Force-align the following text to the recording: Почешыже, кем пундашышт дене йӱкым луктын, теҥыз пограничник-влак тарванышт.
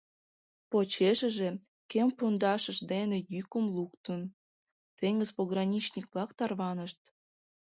Почешыже, 0.69 1.49
кем 1.91 2.07
пундашышт 2.17 2.83
дене 2.91 3.17
йӱкым 3.33 3.65
луктын, 3.75 4.21
теҥыз 4.97 5.29
пограничник-влак 5.37 6.29
тарванышт. 6.37 7.01